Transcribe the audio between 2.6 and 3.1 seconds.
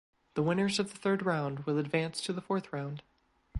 round.